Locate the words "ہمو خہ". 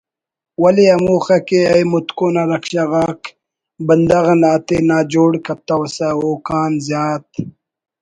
0.95-1.37